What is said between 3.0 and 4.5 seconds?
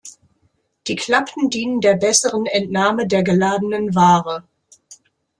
der geladenen Ware.